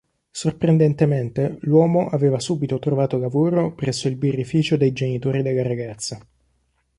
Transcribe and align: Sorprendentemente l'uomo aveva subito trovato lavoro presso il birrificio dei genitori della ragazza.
Sorprendentemente 0.31 1.59
l'uomo 1.61 2.09
aveva 2.09 2.39
subito 2.39 2.79
trovato 2.79 3.19
lavoro 3.19 3.71
presso 3.75 4.07
il 4.07 4.15
birrificio 4.15 4.75
dei 4.75 4.93
genitori 4.93 5.43
della 5.43 5.61
ragazza. 5.61 6.17